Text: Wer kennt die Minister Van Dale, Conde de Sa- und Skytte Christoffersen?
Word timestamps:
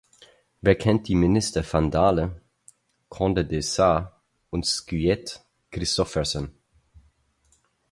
Wer 0.61 0.75
kennt 0.79 1.07
die 1.07 1.13
Minister 1.13 1.63
Van 1.71 1.91
Dale, 1.91 2.41
Conde 3.09 3.45
de 3.45 3.59
Sa- 3.61 4.19
und 4.49 4.65
Skytte 4.65 5.41
Christoffersen? 5.69 6.57